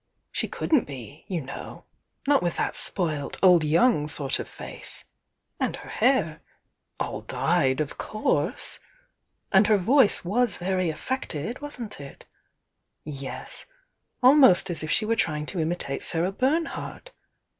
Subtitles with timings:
[0.31, 5.05] She couldn't be, you Srw°h°lT'*'in''5*5°'l* °W young sort of fice!
[5.59, 6.41] And her hair!
[6.99, 8.79] AU dyed, of course!
[9.51, 12.25] And her voice was very affected, wasn't it?
[13.03, 13.67] Yes!
[14.23, 17.11] almost as if she were trying to imitate Sarah Bernhardt!